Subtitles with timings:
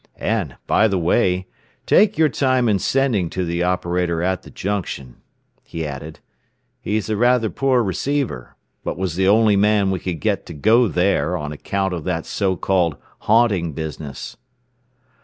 [0.17, 1.45] "And, by the way,
[1.85, 5.17] take your time in sending to the operator at the Junction,"
[5.61, 6.19] he added.
[6.79, 10.87] "He's a rather poor receiver, but was the only man we could get to go
[10.87, 14.37] there, on account of that so called 'haunting' business."